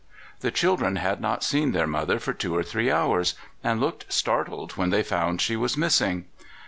The 0.39 0.49
children 0.49 0.95
had 0.95 1.21
not 1.21 1.43
seen 1.43 1.73
their 1.73 1.85
mother 1.85 2.17
for 2.17 2.33
two 2.33 2.55
or 2.57 2.63
three 2.63 2.89
hours, 2.89 3.35
and 3.63 3.79
looked 3.79 4.11
startled 4.11 4.71
when 4.71 4.89
they 4.89 5.03
found 5.03 5.41
she 5.41 5.55
was 5.55 5.77
missing. 5.77 6.25